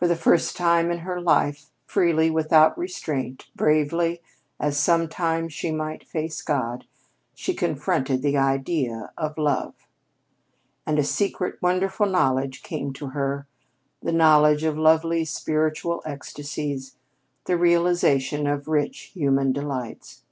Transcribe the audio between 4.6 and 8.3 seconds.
sometime she might face God, she confronted